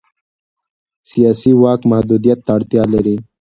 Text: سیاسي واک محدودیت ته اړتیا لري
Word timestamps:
سیاسي 1.09 1.51
واک 1.61 1.81
محدودیت 1.91 2.39
ته 2.45 2.49
اړتیا 2.55 2.83
لري 2.93 3.15